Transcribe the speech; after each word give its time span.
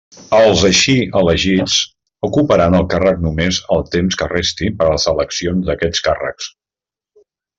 Els 0.35 0.61
així 0.67 0.93
elegits 1.19 1.75
ocuparan 2.29 2.77
el 2.79 2.87
càrrec 2.95 3.21
només 3.27 3.61
el 3.77 3.85
temps 3.97 4.19
que 4.23 4.31
resti 4.33 4.71
per 4.81 4.87
a 4.89 4.95
les 4.97 5.07
eleccions 5.13 5.69
d'aquests 5.69 6.05
càrrecs. 6.09 6.51